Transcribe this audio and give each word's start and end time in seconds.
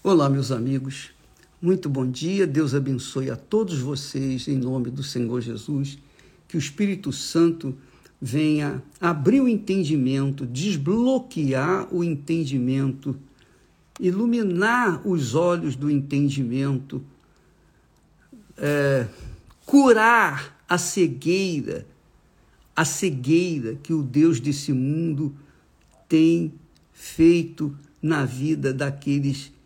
Olá, 0.00 0.30
meus 0.30 0.52
amigos. 0.52 1.10
Muito 1.60 1.88
bom 1.88 2.08
dia. 2.08 2.46
Deus 2.46 2.72
abençoe 2.72 3.32
a 3.32 3.36
todos 3.36 3.80
vocês 3.80 4.46
em 4.46 4.56
nome 4.56 4.90
do 4.90 5.02
Senhor 5.02 5.40
Jesus. 5.40 5.98
Que 6.46 6.56
o 6.56 6.58
Espírito 6.58 7.10
Santo 7.10 7.76
venha 8.22 8.80
abrir 9.00 9.40
o 9.40 9.48
entendimento, 9.48 10.46
desbloquear 10.46 11.92
o 11.92 12.04
entendimento, 12.04 13.18
iluminar 13.98 15.04
os 15.04 15.34
olhos 15.34 15.74
do 15.74 15.90
entendimento, 15.90 17.02
é, 18.56 19.04
curar 19.66 20.62
a 20.68 20.78
cegueira, 20.78 21.84
a 22.74 22.84
cegueira 22.84 23.74
que 23.82 23.92
o 23.92 24.04
Deus 24.04 24.38
desse 24.38 24.72
mundo 24.72 25.34
tem 26.08 26.54
feito 26.92 27.76
na 28.00 28.24
vida 28.24 28.72
daqueles 28.72 29.46
que 29.46 29.57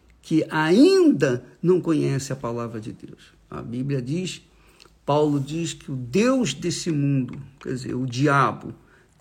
ainda 0.49 1.45
não 1.61 1.80
conhecem 1.80 2.33
a 2.33 2.38
palavra 2.38 2.80
de 2.80 2.93
Deus. 2.93 3.33
A 3.51 3.61
Bíblia 3.61 4.01
diz, 4.01 4.41
Paulo 5.05 5.41
diz 5.41 5.75
que 5.75 5.91
o 5.91 5.97
Deus 5.97 6.55
desse 6.55 6.91
mundo, 6.91 7.41
quer 7.61 7.75
dizer, 7.75 7.95
o 7.95 8.06
diabo, 8.06 8.73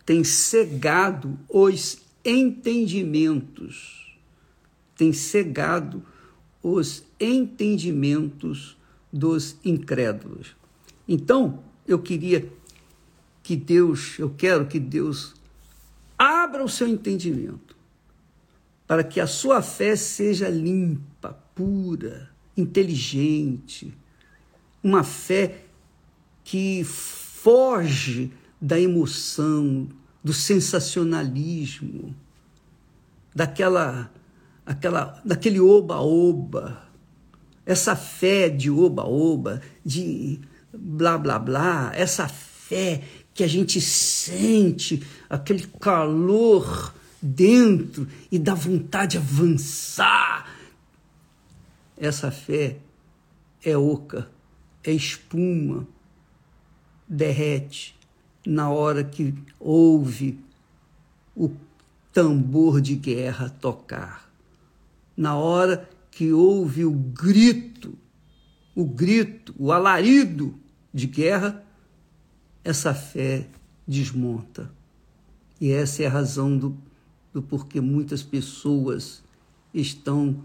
tem 0.05 0.23
cegado 0.23 1.37
os 1.49 1.99
entendimentos, 2.23 4.15
tem 4.95 5.11
cegado 5.11 6.03
os 6.61 7.03
entendimentos 7.19 8.77
dos 9.11 9.57
incrédulos. 9.65 10.55
Então, 11.07 11.63
eu 11.87 11.99
queria 11.99 12.47
que 13.41 13.55
Deus, 13.55 14.17
eu 14.19 14.29
quero 14.29 14.67
que 14.67 14.79
Deus 14.79 15.33
abra 16.17 16.63
o 16.63 16.69
seu 16.69 16.87
entendimento 16.87 17.70
para 18.91 19.05
que 19.05 19.21
a 19.21 19.25
sua 19.25 19.61
fé 19.61 19.95
seja 19.95 20.49
limpa, 20.49 21.39
pura, 21.55 22.29
inteligente, 22.57 23.97
uma 24.83 25.01
fé 25.01 25.63
que 26.43 26.83
foge 26.83 28.33
da 28.61 28.77
emoção, 28.77 29.87
do 30.21 30.33
sensacionalismo, 30.33 32.13
daquela, 33.33 34.11
aquela, 34.65 35.21
daquele 35.23 35.61
oba-oba, 35.61 36.85
essa 37.65 37.95
fé 37.95 38.49
de 38.49 38.69
oba-oba, 38.69 39.61
de 39.85 40.37
blá 40.73 41.17
blá 41.17 41.39
blá, 41.39 41.93
essa 41.95 42.27
fé 42.27 43.03
que 43.33 43.41
a 43.41 43.47
gente 43.47 43.79
sente, 43.79 45.01
aquele 45.29 45.65
calor 45.79 46.93
dentro 47.21 48.07
e 48.31 48.39
dá 48.39 48.53
vontade 48.53 49.11
de 49.11 49.17
avançar. 49.17 50.49
Essa 51.97 52.31
fé 52.31 52.77
é 53.63 53.77
oca, 53.77 54.29
é 54.83 54.91
espuma, 54.91 55.87
derrete 57.07 57.95
na 58.45 58.69
hora 58.69 59.03
que 59.03 59.35
ouve 59.59 60.39
o 61.35 61.51
tambor 62.11 62.81
de 62.81 62.95
guerra 62.95 63.49
tocar, 63.49 64.29
na 65.15 65.35
hora 65.35 65.89
que 66.09 66.31
ouve 66.31 66.83
o 66.83 66.91
grito, 66.91 67.97
o 68.75 68.85
grito, 68.85 69.53
o 69.57 69.71
alarido 69.71 70.55
de 70.93 71.07
guerra, 71.07 71.63
essa 72.63 72.93
fé 72.93 73.47
desmonta. 73.87 74.71
E 75.59 75.71
essa 75.71 76.03
é 76.03 76.07
a 76.07 76.09
razão 76.09 76.57
do 76.57 76.75
do 77.33 77.41
porquê 77.41 77.81
muitas 77.81 78.23
pessoas 78.23 79.21
estão 79.73 80.37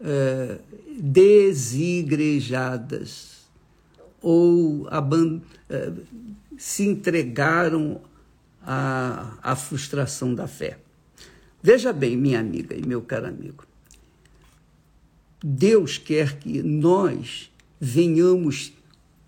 é, 0.00 0.58
desigrejadas 0.98 3.36
ou 4.20 4.88
é, 4.88 5.92
se 6.58 6.86
entregaram 6.86 8.00
à, 8.62 9.38
à 9.42 9.56
frustração 9.56 10.34
da 10.34 10.46
fé. 10.46 10.78
Veja 11.62 11.90
bem, 11.92 12.16
minha 12.16 12.40
amiga 12.40 12.74
e 12.76 12.86
meu 12.86 13.02
caro 13.02 13.26
amigo, 13.26 13.66
Deus 15.42 15.98
quer 15.98 16.38
que 16.38 16.62
nós 16.62 17.50
venhamos 17.80 18.72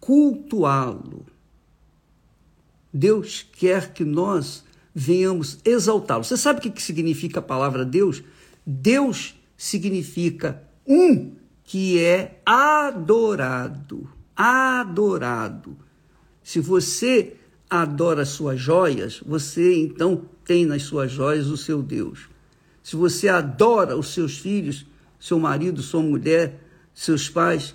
cultuá-lo. 0.01 1.27
Deus 2.93 3.47
quer 3.53 3.93
que 3.93 4.05
nós 4.05 4.65
venhamos 4.99 5.61
exaltá-lo. 5.65 6.25
Você 6.25 6.37
sabe 6.37 6.59
o 6.59 6.73
que 6.73 6.83
significa 6.83 7.39
a 7.39 7.43
palavra 7.43 7.85
Deus? 7.85 8.21
Deus 8.67 9.37
significa 9.57 10.61
um 10.85 11.37
que 11.63 12.03
é 12.03 12.41
adorado. 12.45 14.11
Adorado. 14.35 15.77
Se 16.43 16.59
você 16.59 17.37
adora 17.71 18.25
suas 18.25 18.59
joias, 18.59 19.21
você 19.25 19.77
então 19.77 20.25
tem 20.45 20.67
nas 20.67 20.83
suas 20.83 21.13
joias 21.13 21.47
o 21.47 21.57
seu 21.57 21.81
Deus. 21.81 22.29
Se 22.83 22.97
você 22.97 23.29
adora 23.29 23.97
os 23.97 24.13
seus 24.13 24.37
filhos, 24.37 24.85
seu 25.21 25.39
marido, 25.39 25.81
sua 25.81 26.03
mulher, 26.03 26.61
seus 26.93 27.29
pais, 27.29 27.73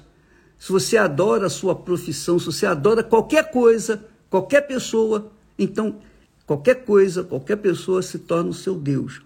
se 0.59 0.69
você 0.73 0.97
adora 0.97 1.45
a 1.45 1.49
sua 1.49 1.73
profissão, 1.73 2.37
se 2.37 2.47
você 2.47 2.65
adora 2.65 3.01
qualquer 3.01 3.49
coisa, 3.49 4.05
qualquer 4.29 4.67
pessoa, 4.67 5.31
então 5.57 6.01
Qualquer 6.45 6.83
coisa, 6.85 7.23
qualquer 7.23 7.57
pessoa 7.57 8.01
se 8.01 8.19
torna 8.19 8.49
o 8.49 8.53
seu 8.53 8.75
Deus. 8.75 9.21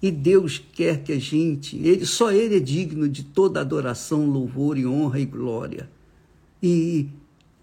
E 0.00 0.10
Deus 0.10 0.62
quer 0.72 1.02
que 1.02 1.12
a 1.12 1.18
gente, 1.18 1.76
ele, 1.76 2.06
só 2.06 2.30
Ele 2.30 2.56
é 2.56 2.60
digno 2.60 3.08
de 3.08 3.24
toda 3.24 3.60
adoração, 3.60 4.26
louvor 4.30 4.78
e 4.78 4.86
honra 4.86 5.18
e 5.18 5.24
glória. 5.24 5.90
E 6.62 7.08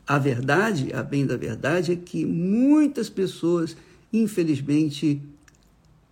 a 0.06 0.18
verdade, 0.18 0.94
a 0.94 1.02
bem 1.02 1.26
da 1.26 1.38
verdade, 1.38 1.94
é 1.94 1.96
que 1.96 2.26
muitas 2.26 3.10
pessoas, 3.10 3.78
infelizmente, 4.12 5.22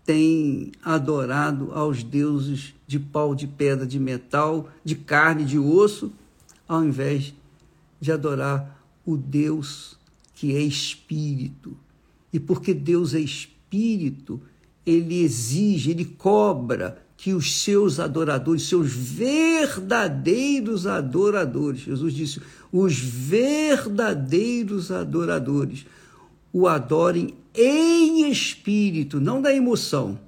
têm 0.06 0.72
adorado 0.82 1.72
aos 1.74 2.04
deuses 2.04 2.74
de 2.88 3.00
pau, 3.00 3.36
de 3.36 3.48
pedra, 3.48 3.86
de 3.86 4.00
metal, 4.00 4.70
de 4.84 4.96
carne, 4.96 5.46
de 5.46 5.58
osso, 5.60 6.12
ao 6.68 6.84
invés 6.84 7.34
de 8.00 8.12
adorar 8.12 8.82
o 9.06 9.16
Deus 9.18 9.98
que 10.36 10.56
é 10.56 10.60
espírito, 10.60 11.78
e 12.34 12.40
porque 12.40 12.74
Deus 12.74 13.14
é 13.14 13.20
espírito, 13.20 14.42
ele 14.86 15.22
exige, 15.22 15.92
ele 15.92 16.04
cobra 16.04 16.98
que 17.16 17.32
os 17.32 17.62
seus 17.62 18.00
adoradores, 18.00 18.64
seus 18.64 18.92
verdadeiros 18.92 20.86
adoradores, 20.86 21.82
Jesus 21.82 22.14
disse, 22.14 22.42
os 22.72 23.00
verdadeiros 23.00 24.92
adoradores, 24.92 25.86
o 26.52 26.68
adorem 26.68 27.36
em 27.56 28.30
espírito, 28.30 29.22
não 29.22 29.42
da 29.42 29.54
emoção. 29.56 30.20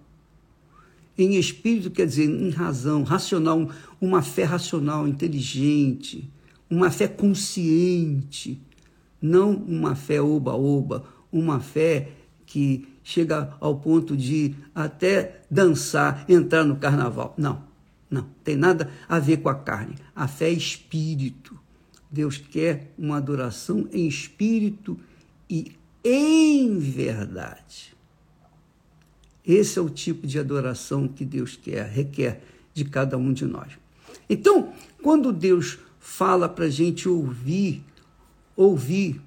Em 1.17 1.35
espírito 1.35 1.89
quer 1.91 2.05
dizer 2.05 2.29
em 2.29 2.49
razão, 2.49 3.03
racional, 3.03 3.69
uma 3.99 4.21
fé 4.21 4.43
racional, 4.43 5.07
inteligente, 5.07 6.29
uma 6.69 6.91
fé 6.91 7.07
consciente, 7.07 8.61
não 9.21 9.51
uma 9.53 9.95
fé 9.95 10.21
oba-oba, 10.21 11.05
uma 11.37 11.59
fé 11.59 12.09
que 12.45 12.87
chega 13.03 13.53
ao 13.59 13.77
ponto 13.77 14.15
de 14.15 14.55
até 14.73 15.41
dançar, 15.51 16.25
entrar 16.29 16.63
no 16.63 16.77
carnaval. 16.77 17.33
Não, 17.37 17.61
não, 18.09 18.27
tem 18.43 18.55
nada 18.55 18.89
a 19.07 19.19
ver 19.19 19.37
com 19.37 19.49
a 19.49 19.55
carne. 19.55 19.95
A 20.15 20.27
fé 20.27 20.47
é 20.47 20.53
espírito. 20.53 21.59
Deus 22.09 22.37
quer 22.37 22.93
uma 22.97 23.17
adoração 23.17 23.87
em 23.91 24.07
espírito 24.07 24.97
e 25.49 25.73
em 26.03 26.79
verdade. 26.79 27.93
Esse 29.45 29.77
é 29.77 29.81
o 29.81 29.89
tipo 29.89 30.25
de 30.25 30.39
adoração 30.39 31.07
que 31.07 31.25
Deus 31.25 31.55
quer, 31.55 31.85
requer 31.87 32.41
de 32.73 32.85
cada 32.85 33.17
um 33.17 33.33
de 33.33 33.45
nós. 33.45 33.73
Então, 34.29 34.73
quando 35.03 35.31
Deus 35.33 35.77
fala 35.99 36.47
para 36.47 36.65
a 36.65 36.69
gente 36.69 37.09
ouvir, 37.09 37.83
ouvir 38.55 39.21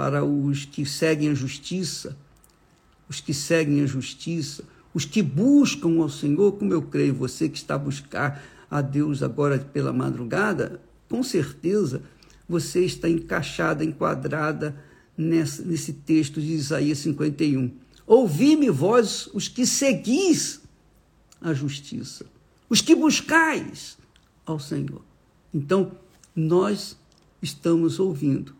para 0.00 0.24
os 0.24 0.64
que 0.64 0.86
seguem 0.86 1.28
a 1.28 1.34
justiça, 1.34 2.16
os 3.06 3.20
que 3.20 3.34
seguem 3.34 3.82
a 3.82 3.86
justiça, 3.86 4.64
os 4.94 5.04
que 5.04 5.20
buscam 5.20 6.00
ao 6.00 6.08
Senhor, 6.08 6.52
como 6.52 6.72
eu 6.72 6.80
creio, 6.80 7.12
você 7.14 7.50
que 7.50 7.58
está 7.58 7.74
a 7.74 7.78
buscar 7.78 8.42
a 8.70 8.80
Deus 8.80 9.22
agora 9.22 9.58
pela 9.58 9.92
madrugada, 9.92 10.80
com 11.06 11.22
certeza 11.22 12.00
você 12.48 12.82
está 12.82 13.10
encaixada, 13.10 13.84
enquadrada 13.84 14.74
nesse, 15.18 15.60
nesse 15.66 15.92
texto 15.92 16.40
de 16.40 16.54
Isaías 16.54 16.96
51. 17.00 17.70
Ouvi-me, 18.06 18.70
vós, 18.70 19.28
os 19.34 19.48
que 19.48 19.66
seguis 19.66 20.62
a 21.42 21.52
justiça, 21.52 22.24
os 22.70 22.80
que 22.80 22.94
buscais 22.94 23.98
ao 24.46 24.58
Senhor. 24.58 25.02
Então, 25.52 25.92
nós 26.34 26.96
estamos 27.42 28.00
ouvindo 28.00 28.58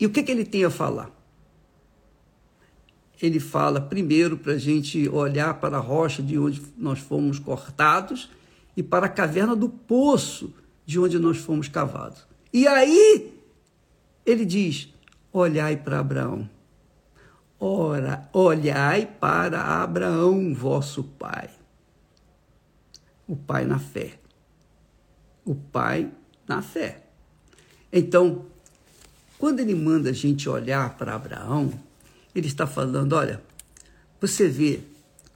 e 0.00 0.06
o 0.06 0.10
que, 0.10 0.22
que 0.22 0.32
ele 0.32 0.46
tem 0.46 0.64
a 0.64 0.70
falar? 0.70 1.10
Ele 3.20 3.38
fala 3.38 3.80
primeiro 3.80 4.38
para 4.38 4.54
a 4.54 4.58
gente 4.58 5.06
olhar 5.10 5.60
para 5.60 5.76
a 5.76 5.80
rocha 5.80 6.22
de 6.22 6.38
onde 6.38 6.62
nós 6.78 6.98
fomos 6.98 7.38
cortados 7.38 8.30
e 8.74 8.82
para 8.82 9.06
a 9.06 9.10
caverna 9.10 9.54
do 9.54 9.68
poço 9.68 10.54
de 10.86 10.98
onde 10.98 11.18
nós 11.18 11.36
fomos 11.36 11.68
cavados. 11.68 12.26
E 12.50 12.66
aí 12.66 13.38
ele 14.24 14.46
diz: 14.46 14.88
olhai 15.30 15.76
para 15.76 16.00
Abraão. 16.00 16.48
Ora, 17.58 18.26
olhai 18.32 19.04
para 19.04 19.82
Abraão, 19.82 20.54
vosso 20.54 21.04
pai. 21.04 21.50
O 23.28 23.36
pai 23.36 23.66
na 23.66 23.78
fé. 23.78 24.18
O 25.44 25.54
pai 25.54 26.10
na 26.48 26.62
fé. 26.62 27.04
Então, 27.92 28.46
quando 29.40 29.60
ele 29.60 29.74
manda 29.74 30.10
a 30.10 30.12
gente 30.12 30.50
olhar 30.50 30.98
para 30.98 31.14
Abraão, 31.14 31.72
ele 32.34 32.46
está 32.46 32.66
falando: 32.66 33.14
olha, 33.14 33.42
você 34.20 34.46
vê 34.46 34.80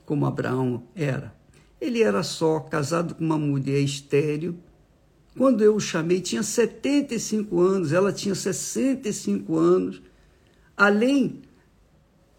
como 0.05 0.27
Abraão 0.27 0.85
era. 0.95 1.35
Ele 1.81 2.03
era 2.03 2.23
só 2.23 2.61
casado 2.61 3.15
com 3.15 3.25
uma 3.25 3.39
mulher 3.39 3.81
estéril. 3.81 4.57
Quando 5.35 5.65
eu 5.65 5.75
o 5.75 5.81
chamei, 5.81 6.21
tinha 6.21 6.43
75 6.43 7.59
anos, 7.59 7.93
ela 7.93 8.13
tinha 8.13 8.35
65 8.35 9.57
anos. 9.57 10.03
Além 10.77 11.41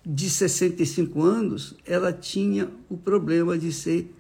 de 0.06 0.30
65 0.30 1.20
anos, 1.24 1.74
ela 1.84 2.14
tinha 2.14 2.70
o 2.88 2.96
problema 2.96 3.58
de 3.58 3.74
ser 3.74 4.14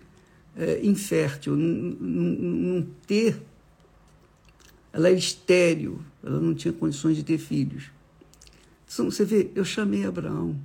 é, 0.58 0.84
infértil, 0.84 1.56
não, 1.56 2.88
ter. 3.06 3.40
Ela 4.96 5.10
era 5.10 5.18
estéril, 5.18 6.02
ela 6.24 6.40
não 6.40 6.56
tinha 6.56 6.74
condições 6.74 7.18
de 7.18 7.24
ter 7.24 7.38
filhos. 7.38 7.92
Então, 8.88 9.12
você 9.12 9.26
vê, 9.26 9.52
eu 9.54 9.66
chamei 9.66 10.06
Abraão. 10.06 10.58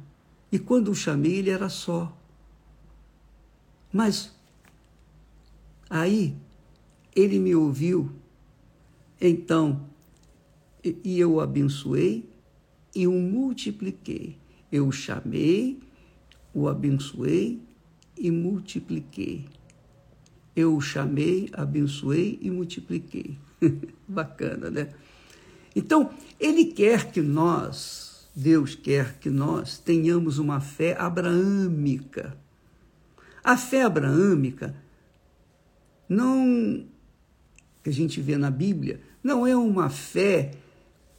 E 0.52 0.56
quando 0.56 0.88
o 0.92 0.94
chamei, 0.94 1.38
ele 1.38 1.50
era 1.50 1.68
só. 1.68 2.16
Mas 3.92 4.32
aí 5.90 6.36
ele 7.14 7.40
me 7.40 7.56
ouviu, 7.56 8.08
então, 9.20 9.84
e 10.84 11.18
eu 11.18 11.32
o 11.32 11.40
abençoei 11.40 12.24
e 12.94 13.08
o 13.08 13.12
multipliquei. 13.12 14.36
Eu 14.70 14.86
o 14.86 14.92
chamei, 14.92 15.80
o 16.54 16.68
abençoei 16.68 17.60
e 18.16 18.30
multipliquei. 18.30 19.46
Eu 20.54 20.76
o 20.76 20.80
chamei, 20.80 21.50
abençoei 21.52 22.38
e 22.40 22.48
multipliquei. 22.48 23.36
Bacana, 24.08 24.70
né? 24.70 24.88
Então, 25.74 26.10
ele 26.38 26.66
quer 26.66 27.10
que 27.10 27.20
nós, 27.20 28.28
Deus 28.34 28.74
quer 28.74 29.18
que 29.18 29.30
nós 29.30 29.78
tenhamos 29.78 30.38
uma 30.38 30.60
fé 30.60 30.96
abraâmica. 30.98 32.36
A 33.42 33.56
fé 33.56 33.82
abraâmica 33.82 34.74
não 36.08 36.84
que 37.82 37.88
a 37.88 37.92
gente 37.92 38.20
vê 38.20 38.36
na 38.36 38.50
Bíblia, 38.50 39.00
não 39.22 39.46
é 39.46 39.56
uma 39.56 39.88
fé 39.88 40.50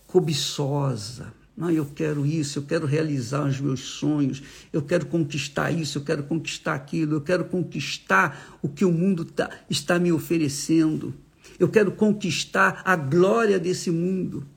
cobiçosa, 0.05 1.33
não, 1.55 1.69
eu 1.69 1.85
quero 1.85 2.25
isso, 2.25 2.59
eu 2.59 2.63
quero 2.63 2.85
realizar 2.85 3.45
os 3.45 3.59
meus 3.59 3.81
sonhos, 3.81 4.41
eu 4.71 4.81
quero 4.81 5.05
conquistar 5.05 5.71
isso, 5.71 5.97
eu 5.97 6.03
quero 6.03 6.23
conquistar 6.23 6.73
aquilo, 6.73 7.15
eu 7.15 7.21
quero 7.21 7.45
conquistar 7.45 8.57
o 8.61 8.69
que 8.69 8.83
o 8.85 8.91
mundo 8.91 9.25
tá, 9.25 9.49
está 9.69 9.99
me 9.99 10.11
oferecendo. 10.11 11.13
Eu 11.61 11.69
quero 11.69 11.91
conquistar 11.91 12.81
a 12.83 12.95
glória 12.95 13.59
desse 13.59 13.91
mundo. 13.91 14.47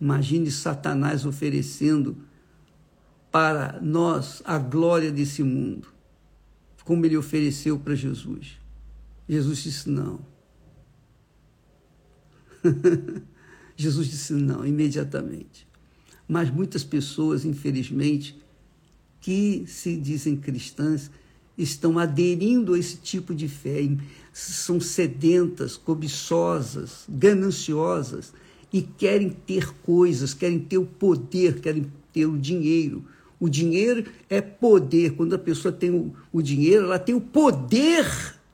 Imagine 0.00 0.48
Satanás 0.52 1.26
oferecendo 1.26 2.16
para 3.28 3.80
nós 3.82 4.40
a 4.44 4.56
glória 4.56 5.10
desse 5.10 5.42
mundo, 5.42 5.88
como 6.84 7.04
ele 7.04 7.16
ofereceu 7.16 7.76
para 7.76 7.96
Jesus. 7.96 8.56
Jesus 9.28 9.64
disse 9.64 9.90
não. 9.90 10.20
Jesus 13.76 14.06
disse 14.06 14.32
não 14.32 14.64
imediatamente. 14.64 15.66
Mas 16.28 16.50
muitas 16.50 16.84
pessoas, 16.84 17.44
infelizmente, 17.44 18.40
que 19.20 19.64
se 19.66 19.96
dizem 19.96 20.36
cristãs, 20.36 21.10
estão 21.58 21.98
aderindo 21.98 22.74
a 22.74 22.78
esse 22.78 22.96
tipo 22.96 23.34
de 23.34 23.48
fé, 23.48 23.88
são 24.32 24.80
sedentas, 24.80 25.76
cobiçosas, 25.76 27.04
gananciosas 27.08 28.32
e 28.72 28.80
querem 28.80 29.30
ter 29.30 29.72
coisas, 29.82 30.32
querem 30.32 30.58
ter 30.58 30.78
o 30.78 30.86
poder, 30.86 31.60
querem 31.60 31.90
ter 32.12 32.26
o 32.26 32.38
dinheiro. 32.38 33.04
O 33.40 33.48
dinheiro 33.48 34.04
é 34.30 34.40
poder. 34.40 35.14
Quando 35.14 35.34
a 35.34 35.38
pessoa 35.38 35.72
tem 35.72 35.90
o, 35.90 36.14
o 36.32 36.40
dinheiro, 36.40 36.84
ela 36.84 36.98
tem 36.98 37.14
o 37.14 37.20
poder 37.20 38.06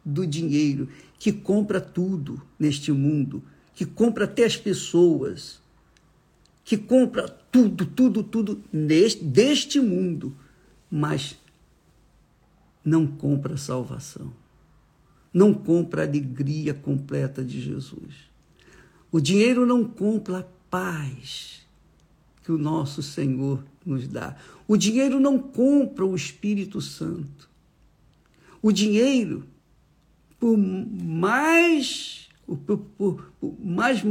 do 0.05 0.27
dinheiro 0.27 0.89
que 1.19 1.33
compra 1.33 1.81
tudo 1.81 2.41
neste 2.59 2.93
mundo, 2.93 3.43
que 3.75 3.85
compra 3.85 4.25
até 4.25 4.45
as 4.45 4.57
pessoas 4.57 5.63
que 6.65 6.79
compra 6.79 7.29
tudo, 7.29 7.85
tudo, 7.85 8.23
tudo 8.23 8.65
neste, 8.73 9.23
deste 9.23 9.79
mundo, 9.79 10.35
mas 10.91 11.37
não 12.85 13.07
compra 13.07 13.57
salvação. 13.57 14.33
Não 15.33 15.53
compra 15.55 16.03
a 16.03 16.07
alegria 16.07 16.75
completa 16.75 17.45
de 17.45 17.61
Jesus. 17.61 18.15
O 19.11 19.21
dinheiro 19.21 19.65
não 19.65 19.85
compra 19.85 20.41
a 20.41 20.45
paz 20.71 21.67
que 22.43 22.53
o 22.53 22.59
nosso 22.59 23.03
Senhor 23.03 23.65
nos 23.85 24.07
dá. 24.07 24.37
O 24.69 24.77
dinheiro 24.77 25.19
não 25.19 25.39
compra 25.39 26.05
o 26.05 26.15
Espírito 26.15 26.81
Santo. 26.81 27.49
O 28.63 28.71
dinheiro, 28.71 29.45
por 30.39 30.57
mais, 30.57 32.29
por, 32.47 32.79
por, 32.79 33.33
por 33.41 33.55
mais 33.61 34.03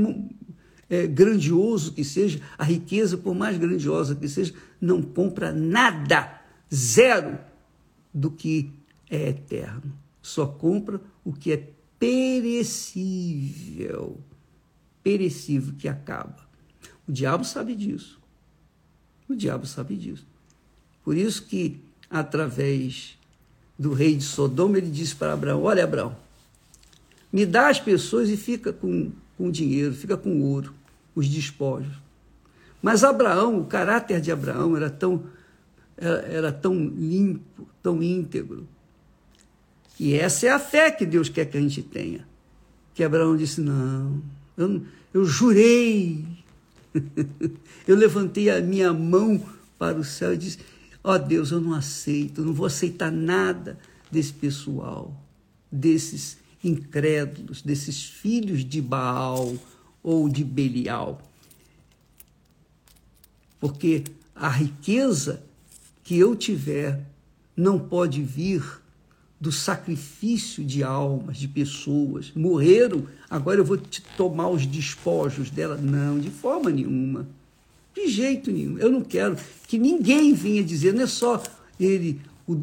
é, 0.89 1.07
grandioso 1.07 1.93
que 1.93 2.03
seja, 2.03 2.39
a 2.57 2.63
riqueza, 2.63 3.17
por 3.17 3.33
mais 3.33 3.57
grandiosa 3.57 4.15
que 4.15 4.27
seja, 4.27 4.53
não 4.79 5.01
compra 5.01 5.51
nada, 5.51 6.41
zero, 6.73 7.39
do 8.13 8.30
que 8.30 8.71
é 9.10 9.30
eterno. 9.30 9.92
Só 10.21 10.45
compra 10.45 11.01
o 11.24 11.33
que 11.33 11.51
é 11.51 11.69
perecível, 12.00 13.00
perecível 15.01 15.74
que 15.77 15.88
acaba. 15.88 16.44
O 17.07 17.12
diabo 17.12 17.44
sabe 17.44 17.75
disso. 17.75 18.19
O 19.27 19.36
diabo 19.36 19.65
sabe 19.65 19.95
disso. 19.95 20.25
Por 21.04 21.18
isso 21.18 21.45
que, 21.45 21.81
através 22.10 23.18
do 23.77 23.94
rei 23.94 24.16
de 24.16 24.24
Sodoma, 24.24 24.77
ele 24.77 24.89
disse 24.89 25.16
para 25.16 25.33
Abraão: 25.33 25.63
Olha, 25.63 25.83
Abraão, 25.83 26.16
me 27.31 27.45
dá 27.45 27.68
as 27.69 27.80
pessoas 27.80 28.30
e 28.30 28.38
fica 28.38 28.71
com, 28.71 29.11
com 29.37 29.49
dinheiro, 29.52 29.94
fica 29.94 30.16
com 30.16 30.42
ouro 30.42 30.73
os 31.16 31.28
despojos. 31.28 31.94
Mas 32.81 33.04
Abraão, 33.04 33.59
o 33.59 33.66
caráter 33.66 34.19
de 34.19 34.31
Abraão 34.31 34.76
era 34.76 34.90
tão, 34.90 35.23
era, 35.97 36.18
era 36.21 36.52
tão 36.52 36.76
limpo, 36.76 37.68
tão 37.81 38.02
íntegro. 38.02 38.68
E 40.00 40.14
essa 40.16 40.47
é 40.47 40.50
a 40.50 40.59
fé 40.59 40.92
que 40.92 41.06
Deus 41.06 41.30
quer 41.30 41.45
que 41.45 41.57
a 41.57 41.62
gente 41.62 41.81
tenha. 41.81 42.28
Que 42.94 43.04
Abraão 43.04 43.38
disse: 43.38 43.62
Não, 43.62 44.21
eu, 44.57 44.83
eu 45.14 45.26
jurei, 45.26 46.26
eu 47.88 47.95
levantei 47.95 48.50
a 48.50 48.62
minha 48.62 48.94
mão 48.94 49.44
para 49.78 49.97
o 49.97 50.04
céu 50.04 50.33
e 50.33 50.38
disse: 50.38 50.59
Ó 51.04 51.14
oh, 51.14 51.19
Deus, 51.19 51.52
eu 51.52 51.59
não 51.59 51.73
aceito, 51.73 52.42
eu 52.42 52.45
não 52.45 52.54
vou 52.54 52.66
aceitar 52.66 53.12
nada 53.12 53.78
desse 54.12 54.33
pessoal, 54.33 55.16
desses 55.71 56.38
incrédulos, 56.64 57.62
desses 57.62 58.04
filhos 58.04 58.64
de 58.64 58.81
Baal 58.81 59.54
ou 60.02 60.30
de 60.30 60.44
Belial. 60.44 61.21
Porque 63.59 64.04
a 64.35 64.50
riqueza 64.50 65.44
que 66.04 66.18
eu 66.18 66.36
tiver 66.36 67.00
não 67.56 67.80
pode 67.80 68.22
vir 68.22 68.64
do 69.40 69.52
sacrifício 69.52 70.64
de 70.64 70.83
almas, 70.83 71.38
de 71.38 71.48
pessoas. 71.48 72.31
Morreram, 72.36 73.06
agora 73.30 73.60
eu 73.60 73.66
vou 73.66 73.78
te 73.78 74.02
tomar 74.16 74.50
os 74.50 74.66
despojos 74.66 75.50
dela. 75.50 75.76
Não, 75.76 76.18
de 76.18 76.30
forma 76.30 76.69
nenhuma. 76.69 77.28
De 77.94 78.07
jeito 78.07 78.52
nenhum. 78.52 78.78
Eu 78.78 78.92
não 78.92 79.02
quero 79.02 79.38
que 79.68 79.78
ninguém 79.78 80.33
venha 80.33 80.64
dizer, 80.64 80.94
não 80.94 81.04
é 81.04 81.07
só 81.07 81.44
ele, 81.80 82.22
o 82.48 82.62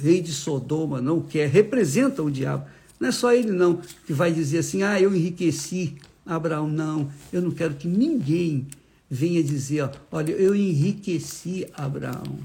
rei 0.00 0.20
de 0.20 0.32
Sodoma, 0.32 1.00
não 1.00 1.20
quer, 1.20 1.48
representa 1.48 2.22
o 2.22 2.30
diabo. 2.30 2.66
Não 2.98 3.08
é 3.08 3.12
só 3.12 3.32
ele, 3.32 3.50
não, 3.50 3.80
que 4.06 4.12
vai 4.12 4.32
dizer 4.32 4.58
assim: 4.58 4.82
ah, 4.82 4.98
eu 5.00 5.14
enriqueci 5.14 5.96
Abraão, 6.24 6.66
não, 6.66 7.10
eu 7.32 7.42
não 7.42 7.50
quero 7.50 7.74
que 7.74 7.86
ninguém 7.86 8.66
venha 9.08 9.42
dizer, 9.42 9.90
olha, 10.10 10.32
eu 10.32 10.54
enriqueci 10.54 11.66
Abraão. 11.74 12.38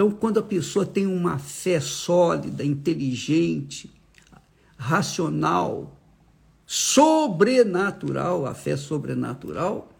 Então, 0.00 0.10
quando 0.10 0.40
a 0.40 0.42
pessoa 0.42 0.86
tem 0.86 1.06
uma 1.06 1.38
fé 1.38 1.78
sólida, 1.78 2.64
inteligente, 2.64 3.90
racional, 4.78 5.94
sobrenatural, 6.66 8.46
a 8.46 8.54
fé 8.54 8.78
sobrenatural, 8.78 9.92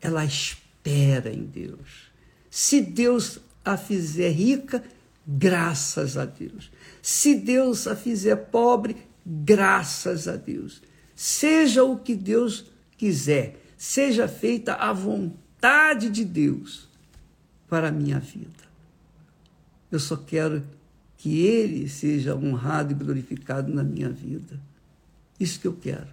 ela 0.00 0.24
espera 0.24 1.32
em 1.32 1.44
Deus. 1.44 2.10
Se 2.50 2.80
Deus 2.80 3.38
a 3.64 3.76
fizer 3.76 4.30
rica, 4.30 4.82
graças 5.24 6.16
a 6.16 6.24
Deus. 6.24 6.72
Se 7.00 7.32
Deus 7.32 7.86
a 7.86 7.94
fizer 7.94 8.34
pobre, 8.34 8.96
graças 9.24 10.26
a 10.26 10.34
Deus. 10.34 10.82
Seja 11.14 11.84
o 11.84 11.96
que 11.96 12.16
Deus 12.16 12.64
quiser, 12.98 13.62
seja 13.78 14.26
feita 14.26 14.74
a 14.74 14.92
vontade 14.92 16.10
de 16.10 16.24
Deus 16.24 16.85
para 17.68 17.88
a 17.88 17.92
minha 17.92 18.18
vida. 18.18 18.64
Eu 19.90 20.00
só 20.00 20.16
quero 20.16 20.64
que 21.16 21.40
Ele 21.40 21.88
seja 21.88 22.34
honrado 22.34 22.92
e 22.92 22.94
glorificado 22.94 23.72
na 23.72 23.82
minha 23.82 24.10
vida. 24.10 24.60
Isso 25.38 25.60
que 25.60 25.66
eu 25.66 25.74
quero. 25.74 26.08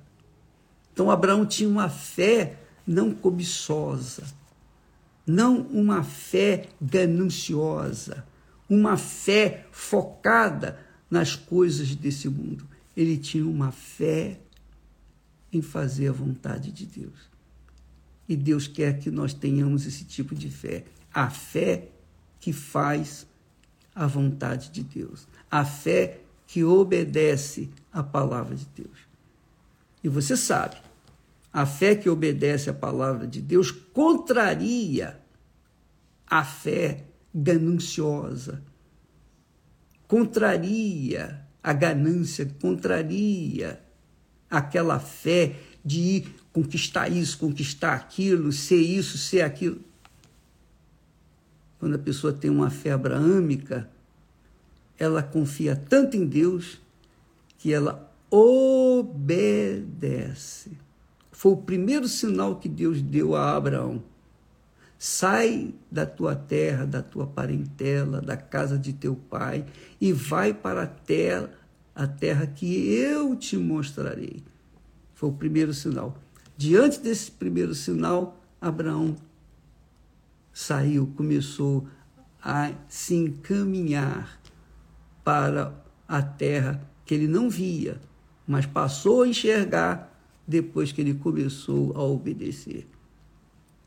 Então, 0.92 1.10
Abraão 1.10 1.46
tinha 1.46 1.68
uma 1.68 1.90
fé 1.90 2.60
não 2.86 3.14
cobiçosa, 3.14 4.24
não 5.26 5.62
uma 5.62 6.04
fé 6.04 6.68
gananciosa, 6.82 8.26
uma 8.70 8.98
fé 8.98 9.66
focada 9.72 10.80
nas 11.10 11.36
coisas 11.36 11.96
desse 11.96 12.30
mundo. 12.30 12.68
Ele 12.96 13.18
tinha 13.18 13.46
uma 13.46 13.72
fé 13.72 14.40
em 15.52 15.62
fazer 15.62 16.10
a 16.10 16.12
vontade 16.12 16.72
de 16.72 16.86
Deus. 16.86 17.32
E 18.28 18.36
Deus 18.36 18.68
quer 18.68 19.00
que 19.00 19.12
nós 19.12 19.34
tenhamos 19.34 19.86
esse 19.86 20.04
tipo 20.06 20.34
de 20.34 20.50
fé. 20.50 20.86
A 21.14 21.30
fé 21.30 21.90
que 22.40 22.52
faz 22.52 23.28
a 23.96 24.08
vontade 24.08 24.70
de 24.72 24.84
Deus. 24.84 25.28
A 25.50 25.64
fé 25.64 26.20
que 26.48 26.64
obedece 26.64 27.70
à 27.92 28.04
palavra 28.04 28.56
de 28.56 28.66
Deus. 28.76 28.98
E 30.04 30.10
você 30.10 30.36
sabe, 30.36 30.78
a 31.52 31.66
fé 31.66 31.96
que 31.96 32.10
obedece 32.10 32.70
à 32.70 32.74
palavra 32.74 33.28
de 33.28 33.42
Deus 33.42 33.72
contraria 33.72 35.20
a 36.28 36.44
fé 36.44 37.06
gananciosa, 37.34 38.62
contraria 40.08 41.48
a 41.64 41.74
ganância, 41.74 42.46
contraria 42.60 43.82
aquela 44.50 45.00
fé 45.00 45.56
de 45.84 46.00
ir 46.00 46.36
conquistar 46.52 47.10
isso, 47.10 47.38
conquistar 47.38 47.94
aquilo, 47.94 48.52
ser 48.52 48.82
isso, 48.82 49.18
ser 49.18 49.42
aquilo. 49.42 49.82
Quando 51.84 51.96
a 51.96 52.00
pessoa 52.00 52.32
tem 52.32 52.50
uma 52.50 52.70
fé 52.70 52.94
abraâmica, 52.94 53.90
ela 54.98 55.22
confia 55.22 55.76
tanto 55.76 56.16
em 56.16 56.26
Deus 56.26 56.82
que 57.58 57.74
ela 57.74 58.10
obedece. 58.32 59.52
Foi 61.30 61.52
o 61.52 61.58
primeiro 61.58 62.08
sinal 62.08 62.56
que 62.56 62.70
Deus 62.70 63.02
deu 63.02 63.36
a 63.36 63.54
Abraão. 63.54 64.02
Sai 64.98 65.76
da 65.92 66.06
tua 66.06 66.38
terra, 66.38 66.86
da 66.86 67.02
tua 67.02 67.28
parentela, 67.28 68.22
da 68.22 68.38
casa 68.38 68.80
de 68.80 68.94
teu 68.94 69.18
pai 69.18 69.66
e 70.00 70.14
vai 70.14 70.54
para 70.54 70.84
a 70.84 70.88
terra, 70.88 71.50
a 71.94 72.08
terra 72.08 72.48
que 72.48 72.94
eu 72.94 73.36
te 73.36 73.58
mostrarei. 73.58 74.42
Foi 75.14 75.28
o 75.28 75.34
primeiro 75.34 75.74
sinal. 75.74 76.18
Diante 76.56 77.02
desse 77.02 77.30
primeiro 77.30 77.76
sinal, 77.76 78.42
Abraão 78.62 79.18
saiu, 80.54 81.12
começou 81.18 81.88
a 82.42 82.72
se 82.88 83.16
encaminhar 83.16 84.40
para 85.24 85.74
a 86.08 86.22
terra 86.22 86.88
que 87.06 87.14
ele 87.14 87.28
não 87.28 87.50
via, 87.50 88.00
mas 88.48 88.66
passou 88.66 89.24
a 89.24 89.28
enxergar 89.28 90.10
depois 90.48 90.92
que 90.92 91.02
ele 91.02 91.16
começou 91.16 91.92
a 91.98 92.04
obedecer. 92.04 92.88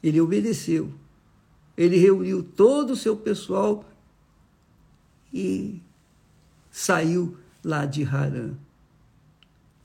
Ele 0.02 0.20
obedeceu 0.20 0.92
ele 1.76 1.98
reuniu 1.98 2.42
todo 2.42 2.92
o 2.92 2.96
seu 2.96 3.16
pessoal 3.16 3.84
e 5.32 5.80
saiu 6.70 7.36
lá 7.62 7.84
de 7.84 8.02
Harã. 8.02 8.54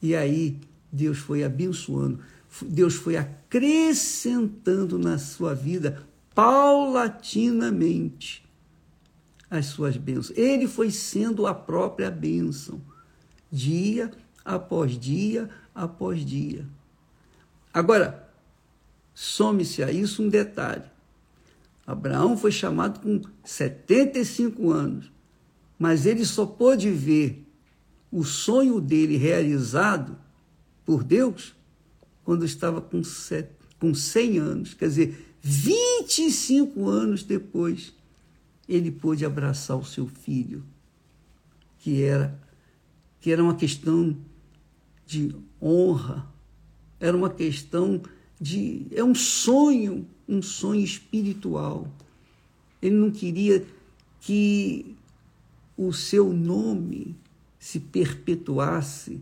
E 0.02 0.16
aí 0.16 0.58
Deus 0.92 1.18
foi 1.18 1.44
abençoando, 1.44 2.20
Deus 2.62 2.96
foi 2.96 3.18
acrescentando 3.18 4.98
na 4.98 5.18
sua 5.18 5.54
vida 5.54 6.08
paulatinamente 6.34 8.50
as 9.50 9.66
suas 9.68 9.98
bênçãos. 9.98 10.32
Ele 10.38 10.66
foi 10.68 10.92
sendo 10.92 11.46
a 11.46 11.54
própria 11.54 12.10
bênção, 12.10 12.82
dia 13.52 14.10
após 14.44 14.98
dia 14.98 15.50
após 15.76 16.26
dia. 16.26 16.66
Agora, 17.74 18.30
some-se 19.14 19.84
a 19.84 19.92
isso 19.92 20.24
um 20.24 20.30
detalhe. 20.30 20.90
Abraão 21.86 22.38
foi 22.38 22.52
chamado 22.52 23.02
com 23.02 23.22
75 23.44 24.72
anos, 24.72 25.12
mas 25.78 26.06
ele 26.06 26.24
só 26.26 26.46
pôde 26.46 26.90
ver 26.92 27.46
o 28.12 28.24
sonho 28.24 28.80
dele 28.80 29.18
realizado 29.18 30.18
por 30.86 31.04
Deus 31.04 31.56
quando 32.24 32.46
estava 32.46 32.82
com, 32.82 33.02
com 33.80 33.94
100 33.94 34.38
anos. 34.38 34.74
Quer 34.74 34.88
dizer, 34.88 35.31
25 35.42 36.88
anos 36.88 37.24
depois, 37.24 37.94
ele 38.68 38.92
pôde 38.92 39.26
abraçar 39.26 39.78
o 39.78 39.86
seu 39.86 40.08
filho, 40.08 40.64
que 41.80 42.04
era, 42.04 42.40
que 43.20 43.32
era 43.32 43.44
uma 43.44 43.56
questão 43.56 44.16
de 45.06 45.36
honra, 45.62 46.28
era 47.00 47.16
uma 47.18 47.30
questão 47.30 48.02
de. 48.40 48.86
é 48.92 49.04
um 49.04 49.16
sonho 49.16 50.08
um 50.32 50.42
sonho 50.42 50.82
espiritual. 50.82 51.92
Ele 52.82 52.96
não 52.96 53.12
queria 53.12 53.66
que 54.22 54.96
o 55.76 55.92
seu 55.92 56.32
nome 56.32 57.16
se 57.60 57.80
perpetuasse 57.80 59.20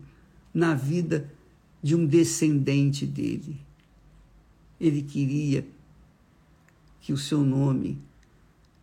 na 0.54 0.74
vida 0.74 1.30
de 1.82 1.96
um 1.96 2.06
descendente 2.06 3.04
dele. 3.04 3.56
Ele 4.80 5.02
queria 5.02 5.66
que 7.00 7.12
o 7.12 7.18
seu 7.18 7.42
nome 7.42 7.98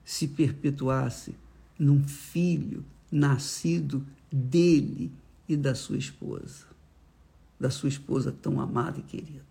se 0.04 0.28
perpetuasse 0.28 1.36
num 1.78 2.08
filho 2.08 2.84
nascido 3.12 4.06
dele 4.32 5.12
e 5.48 5.56
da 5.56 5.76
sua 5.76 5.98
esposa, 5.98 6.66
da 7.60 7.70
sua 7.70 7.90
esposa 7.90 8.32
tão 8.32 8.60
amada 8.60 9.00
e 9.00 9.04
querida. 9.04 9.46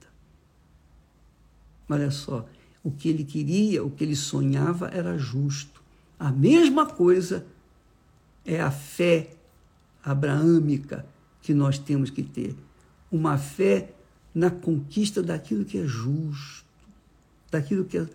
Olha 1.88 2.10
só, 2.10 2.48
o 2.82 2.90
que 2.90 3.08
ele 3.08 3.24
queria, 3.24 3.84
o 3.84 3.90
que 3.90 4.04
ele 4.04 4.16
sonhava 4.16 4.88
era 4.88 5.16
justo. 5.16 5.82
A 6.18 6.30
mesma 6.30 6.86
coisa 6.86 7.46
é 8.44 8.60
a 8.60 8.70
fé 8.70 9.30
abraâmica 10.02 11.06
que 11.42 11.54
nós 11.54 11.78
temos 11.78 12.10
que 12.10 12.22
ter. 12.22 12.56
Uma 13.10 13.38
fé 13.38 13.92
na 14.34 14.50
conquista 14.50 15.22
daquilo 15.22 15.64
que 15.64 15.78
é 15.78 15.86
justo, 15.86 16.66
daquilo 17.50 17.84
que 17.84 17.98
é 17.98 18.08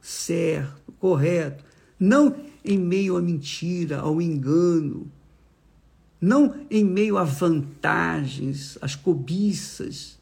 certo, 0.00 0.92
correto, 0.98 1.64
não 1.98 2.34
em 2.64 2.78
meio 2.78 3.16
à 3.16 3.22
mentira, 3.22 4.00
ao 4.00 4.20
engano, 4.20 5.10
não 6.20 6.54
em 6.70 6.84
meio 6.84 7.16
a 7.16 7.24
vantagens, 7.24 8.76
às 8.80 8.94
cobiças, 8.94 10.18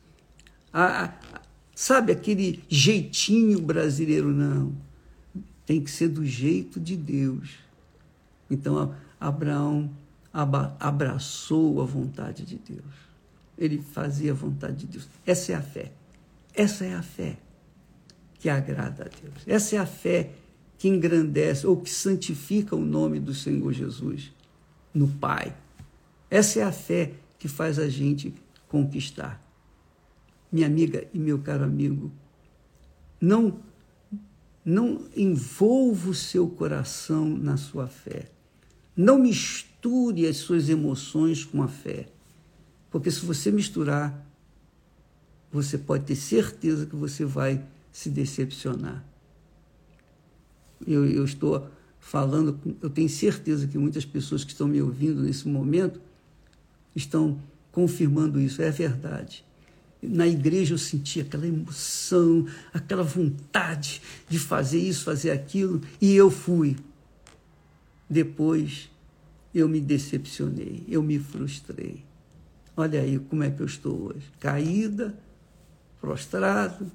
a, 0.73 1.05
a, 1.05 1.15
Sabe 1.79 2.11
aquele 2.11 2.61
jeitinho 2.69 3.61
brasileiro? 3.63 4.33
Não. 4.33 4.73
Tem 5.65 5.81
que 5.81 5.89
ser 5.89 6.09
do 6.09 6.27
jeito 6.27 6.81
de 6.81 6.97
Deus. 6.97 7.51
Então, 8.51 8.93
Abraão 9.21 9.89
abraçou 10.81 11.81
a 11.81 11.85
vontade 11.85 12.45
de 12.45 12.57
Deus. 12.57 12.83
Ele 13.57 13.81
fazia 13.81 14.33
a 14.33 14.35
vontade 14.35 14.79
de 14.79 14.87
Deus. 14.87 15.09
Essa 15.25 15.53
é 15.53 15.55
a 15.55 15.63
fé. 15.63 15.93
Essa 16.53 16.85
é 16.85 16.97
a 16.97 17.03
fé 17.03 17.39
que 18.39 18.49
agrada 18.49 19.05
a 19.05 19.09
Deus. 19.09 19.43
Essa 19.47 19.77
é 19.77 19.79
a 19.79 19.87
fé 19.87 20.31
que 20.77 20.89
engrandece 20.89 21.67
ou 21.67 21.77
que 21.77 21.91
santifica 21.91 22.77
o 22.77 22.85
nome 22.85 23.19
do 23.19 23.35
Senhor 23.35 23.73
Jesus 23.73 24.33
no 24.95 25.09
Pai. 25.09 25.57
Essa 26.31 26.61
é 26.61 26.63
a 26.63 26.73
fé 26.73 27.13
que 27.39 27.49
faz 27.49 27.79
a 27.79 27.89
gente 27.89 28.35
conquistar 28.69 29.49
minha 30.51 30.67
amiga 30.67 31.07
e 31.13 31.19
meu 31.19 31.39
caro 31.39 31.65
amigo, 31.65 32.11
não 33.21 33.61
não 34.65 35.09
envolva 35.17 36.11
o 36.11 36.15
seu 36.15 36.47
coração 36.47 37.27
na 37.27 37.57
sua 37.57 37.87
fé. 37.87 38.27
Não 38.95 39.19
misture 39.19 40.27
as 40.27 40.37
suas 40.37 40.69
emoções 40.69 41.43
com 41.43 41.63
a 41.63 41.69
fé. 41.69 42.07
Porque 42.91 43.11
se 43.11 43.25
você 43.25 43.51
misturar, 43.51 44.27
você 45.51 45.79
pode 45.79 46.05
ter 46.05 46.17
certeza 46.17 46.85
que 46.85 46.95
você 46.95 47.25
vai 47.25 47.65
se 47.93 48.11
decepcionar. 48.11 49.05
Eu, 50.87 51.07
eu 51.07 51.25
estou 51.25 51.69
falando, 51.99 52.59
eu 52.81 52.89
tenho 52.89 53.09
certeza 53.09 53.67
que 53.67 53.77
muitas 53.77 54.05
pessoas 54.05 54.45
que 54.45 54.53
estão 54.53 54.69
me 54.69 54.81
ouvindo 54.81 55.23
nesse 55.23 55.49
momento 55.49 56.01
estão 56.95 57.41
confirmando 57.73 58.41
isso. 58.41 58.63
É 58.63 58.71
verdade 58.71 59.45
na 60.03 60.27
igreja 60.27 60.75
eu 60.75 60.79
sentia 60.79 61.23
aquela 61.23 61.47
emoção, 61.47 62.47
aquela 62.73 63.03
vontade 63.03 64.01
de 64.29 64.39
fazer 64.39 64.79
isso, 64.79 65.05
fazer 65.05 65.31
aquilo, 65.31 65.81
e 66.01 66.15
eu 66.15 66.31
fui. 66.31 66.77
depois 68.09 68.91
eu 69.55 69.69
me 69.69 69.81
decepcionei, 69.81 70.85
eu 70.87 71.03
me 71.03 71.19
frustrei. 71.19 72.05
Olha 72.77 73.01
aí 73.01 73.19
como 73.19 73.43
é 73.43 73.51
que 73.51 73.61
eu 73.61 73.67
estou 73.67 74.09
hoje. 74.09 74.31
Caída, 74.39 75.19
prostrado. 76.01 76.91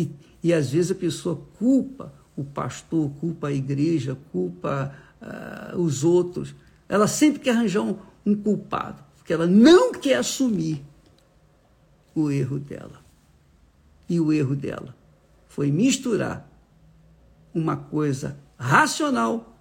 E, 0.00 0.10
e, 0.42 0.54
às 0.54 0.70
vezes 0.70 0.90
a 0.90 0.94
pessoa 0.94 1.36
culpa 1.58 2.12
o 2.36 2.44
pastor, 2.44 3.10
culpa 3.20 3.48
a 3.48 3.52
igreja, 3.52 4.16
culpa 4.32 4.94
uh, 5.20 5.78
os 5.78 6.04
outros. 6.04 6.54
Ela 6.88 7.06
sempre 7.06 7.40
quer 7.40 7.50
arranjar 7.50 7.82
um, 7.82 7.98
um 8.24 8.34
culpado, 8.34 9.02
porque 9.16 9.32
ela 9.32 9.46
não 9.46 9.92
quer 9.92 10.14
assumir 10.14 10.82
o 12.14 12.30
erro 12.30 12.58
dela. 12.58 12.98
E 14.08 14.18
o 14.18 14.32
erro 14.32 14.56
dela 14.56 14.94
foi 15.48 15.70
misturar 15.70 16.48
uma 17.54 17.76
coisa 17.76 18.38
racional 18.58 19.58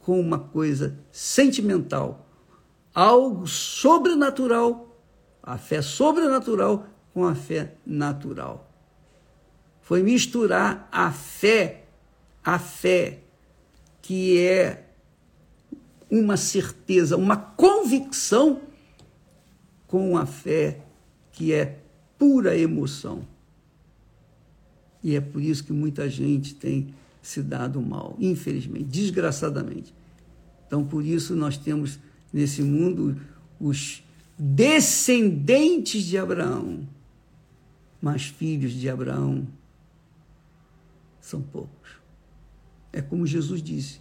com 0.00 0.18
uma 0.18 0.38
coisa 0.38 0.98
sentimental, 1.12 2.26
algo 2.94 3.46
sobrenatural, 3.46 4.98
a 5.42 5.56
fé 5.56 5.82
sobrenatural 5.82 6.86
com 7.14 7.24
a 7.24 7.34
fé 7.34 7.74
natural. 7.86 8.67
Foi 9.88 10.02
misturar 10.02 10.86
a 10.92 11.10
fé, 11.10 11.84
a 12.44 12.58
fé 12.58 13.20
que 14.02 14.38
é 14.38 14.84
uma 16.10 16.36
certeza, 16.36 17.16
uma 17.16 17.38
convicção 17.38 18.60
com 19.86 20.18
a 20.18 20.26
fé 20.26 20.82
que 21.32 21.54
é 21.54 21.78
pura 22.18 22.54
emoção. 22.54 23.26
E 25.02 25.16
é 25.16 25.22
por 25.22 25.40
isso 25.40 25.64
que 25.64 25.72
muita 25.72 26.06
gente 26.10 26.54
tem 26.54 26.92
se 27.22 27.42
dado 27.42 27.80
mal, 27.80 28.14
infelizmente, 28.20 28.84
desgraçadamente. 28.84 29.94
Então, 30.66 30.84
por 30.84 31.02
isso, 31.02 31.34
nós 31.34 31.56
temos 31.56 31.98
nesse 32.30 32.62
mundo 32.62 33.18
os 33.58 34.04
descendentes 34.38 36.04
de 36.04 36.18
Abraão, 36.18 36.86
mas 38.02 38.26
filhos 38.26 38.74
de 38.74 38.90
Abraão 38.90 39.48
são 41.28 41.42
poucos. 41.42 41.98
É 42.92 43.02
como 43.02 43.26
Jesus 43.26 43.62
disse: 43.62 44.00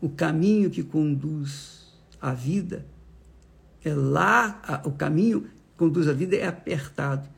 o 0.00 0.08
caminho 0.08 0.70
que 0.70 0.82
conduz 0.82 1.92
à 2.20 2.32
vida 2.32 2.84
é 3.84 3.94
lá, 3.94 4.82
o 4.84 4.92
caminho 4.92 5.42
que 5.42 5.48
conduz 5.76 6.08
à 6.08 6.12
vida 6.12 6.36
é 6.36 6.46
apertado, 6.46 7.28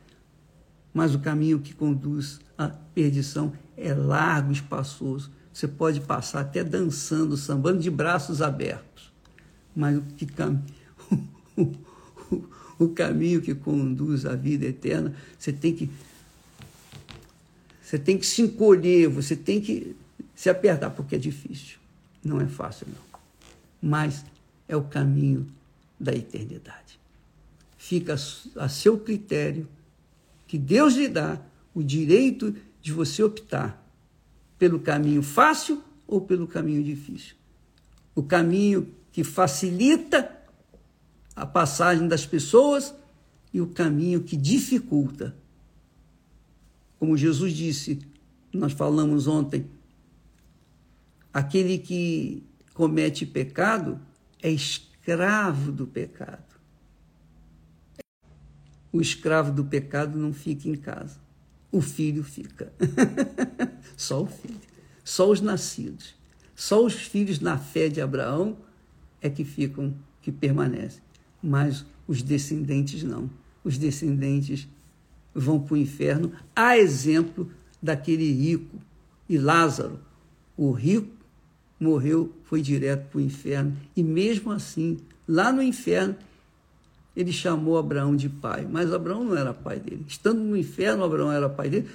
mas 0.92 1.14
o 1.14 1.20
caminho 1.20 1.60
que 1.60 1.74
conduz 1.74 2.40
à 2.56 2.68
perdição 2.68 3.52
é 3.76 3.92
largo, 3.94 4.52
espaçoso. 4.52 5.30
Você 5.52 5.68
pode 5.68 6.00
passar 6.00 6.40
até 6.40 6.64
dançando, 6.64 7.36
sambando 7.36 7.80
de 7.80 7.90
braços 7.90 8.40
abertos. 8.40 9.12
Mas 9.76 9.98
o, 9.98 10.02
que 10.02 10.24
cam... 10.24 10.62
o 12.78 12.88
caminho 12.88 13.42
que 13.42 13.54
conduz 13.54 14.24
à 14.24 14.34
vida 14.34 14.64
eterna, 14.64 15.14
você 15.38 15.52
tem 15.52 15.74
que 15.74 15.90
você 17.92 17.98
tem 17.98 18.16
que 18.16 18.24
se 18.24 18.40
encolher, 18.40 19.06
você 19.06 19.36
tem 19.36 19.60
que 19.60 19.94
se 20.34 20.48
apertar, 20.48 20.88
porque 20.88 21.16
é 21.16 21.18
difícil. 21.18 21.76
Não 22.24 22.40
é 22.40 22.46
fácil, 22.46 22.86
não. 22.88 23.20
Mas 23.82 24.24
é 24.66 24.74
o 24.74 24.82
caminho 24.82 25.46
da 26.00 26.10
eternidade. 26.14 26.98
Fica 27.76 28.14
a 28.56 28.68
seu 28.70 28.98
critério 28.98 29.68
que 30.46 30.56
Deus 30.56 30.94
lhe 30.94 31.06
dá 31.06 31.38
o 31.74 31.82
direito 31.82 32.56
de 32.80 32.92
você 32.94 33.22
optar 33.22 33.86
pelo 34.58 34.80
caminho 34.80 35.22
fácil 35.22 35.84
ou 36.08 36.22
pelo 36.22 36.46
caminho 36.46 36.82
difícil. 36.82 37.34
O 38.14 38.22
caminho 38.22 38.88
que 39.12 39.22
facilita 39.22 40.34
a 41.36 41.44
passagem 41.44 42.08
das 42.08 42.24
pessoas 42.24 42.94
e 43.52 43.60
o 43.60 43.66
caminho 43.66 44.22
que 44.22 44.34
dificulta. 44.34 45.41
Como 47.02 47.16
Jesus 47.16 47.52
disse, 47.52 47.98
nós 48.52 48.72
falamos 48.72 49.26
ontem, 49.26 49.66
aquele 51.34 51.76
que 51.76 52.44
comete 52.74 53.26
pecado 53.26 54.00
é 54.40 54.48
escravo 54.48 55.72
do 55.72 55.84
pecado. 55.84 56.54
O 58.92 59.00
escravo 59.00 59.50
do 59.50 59.64
pecado 59.64 60.16
não 60.16 60.32
fica 60.32 60.68
em 60.68 60.76
casa 60.76 61.18
o 61.72 61.80
filho 61.80 62.22
fica. 62.22 62.70
só 63.96 64.22
o 64.22 64.26
filho. 64.26 64.60
Só 65.02 65.30
os 65.30 65.40
nascidos. 65.40 66.14
Só 66.54 66.84
os 66.84 66.94
filhos 66.94 67.40
na 67.40 67.56
fé 67.56 67.88
de 67.88 68.00
Abraão 68.00 68.58
é 69.22 69.30
que 69.30 69.42
ficam, 69.42 69.94
que 70.20 70.30
permanecem. 70.30 71.02
Mas 71.42 71.86
os 72.06 72.22
descendentes 72.22 73.02
não. 73.02 73.28
Os 73.64 73.78
descendentes 73.78 74.68
vão 75.34 75.60
para 75.60 75.74
o 75.74 75.76
inferno, 75.76 76.32
a 76.54 76.76
exemplo 76.76 77.50
daquele 77.82 78.30
rico 78.32 78.76
e 79.28 79.38
Lázaro. 79.38 79.98
O 80.56 80.70
rico 80.72 81.10
morreu, 81.80 82.32
foi 82.44 82.62
direto 82.62 83.10
para 83.10 83.18
o 83.18 83.20
inferno, 83.20 83.76
e 83.96 84.02
mesmo 84.02 84.52
assim, 84.52 84.98
lá 85.26 85.52
no 85.52 85.62
inferno, 85.62 86.14
ele 87.14 87.32
chamou 87.32 87.76
Abraão 87.76 88.16
de 88.16 88.28
pai, 88.28 88.66
mas 88.70 88.92
Abraão 88.92 89.24
não 89.24 89.36
era 89.36 89.52
pai 89.52 89.78
dele. 89.78 90.04
Estando 90.08 90.40
no 90.40 90.56
inferno, 90.56 91.04
Abraão 91.04 91.30
era 91.30 91.48
pai 91.48 91.68
dele. 91.68 91.88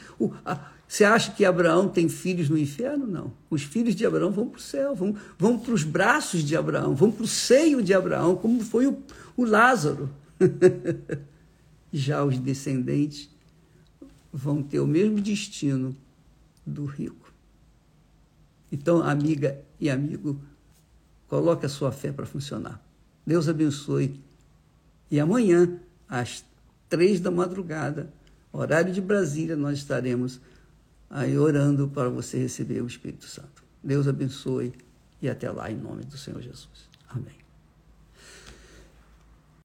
Você 0.88 1.04
acha 1.04 1.32
que 1.32 1.44
Abraão 1.44 1.88
tem 1.90 2.08
filhos 2.08 2.50
no 2.50 2.58
inferno? 2.58 3.08
Não. 3.08 3.34
Os 3.50 3.64
filhos 3.64 3.96
de 3.96 4.06
Abraão 4.06 4.32
vão 4.32 4.48
para 4.48 4.60
o 4.60 4.62
céu, 4.62 4.96
vão, 4.96 5.16
vão 5.38 5.58
para 5.58 5.74
os 5.74 5.84
braços 5.84 6.44
de 6.44 6.56
Abraão, 6.56 6.94
vão 6.94 7.12
para 7.12 7.24
o 7.24 7.28
seio 7.28 7.82
de 7.82 7.94
Abraão, 7.94 8.36
como 8.36 8.64
foi 8.64 8.88
o, 8.88 8.98
o 9.36 9.44
Lázaro. 9.44 10.10
Já 11.92 12.24
os 12.24 12.38
descendentes 12.38 13.30
vão 14.32 14.62
ter 14.62 14.80
o 14.80 14.88
mesmo 14.88 15.22
destino 15.22 15.96
do 16.66 16.86
rico. 16.86 17.34
Então, 18.72 19.02
amiga 19.02 19.60
e 19.80 19.90
amigo, 19.90 20.40
coloque 21.28 21.66
a 21.66 21.70
sua 21.70 21.92
fé 21.92 22.12
para 22.12 22.26
funcionar. 22.26 22.82
Deus 23.26 23.48
abençoe 23.48 24.22
e 25.10 25.20
amanhã, 25.20 25.80
às 26.08 26.44
três 26.90 27.20
da 27.20 27.32
madrugada, 27.32 28.12
horário 28.52 28.94
de 28.94 29.02
Brasília, 29.02 29.56
nós 29.56 29.78
estaremos 29.78 30.40
aí 31.10 31.38
orando 31.38 31.88
para 31.88 32.10
você 32.10 32.38
receber 32.38 32.82
o 32.82 32.88
Espírito 32.88 33.26
Santo. 33.26 33.64
Deus 33.84 34.08
abençoe 34.08 34.74
e 35.22 35.30
até 35.30 35.50
lá, 35.50 35.72
em 35.72 35.78
nome 35.78 36.04
do 36.04 36.18
Senhor 36.18 36.42
Jesus. 36.42 36.90
Amém. 37.10 37.47